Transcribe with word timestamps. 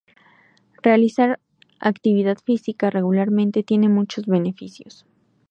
Realizar 0.81 1.39
actividad 1.79 2.39
física 2.43 2.89
regularmente 2.89 3.61
tiene 3.61 3.87
muchos 3.87 4.25
beneficios. 4.25 5.05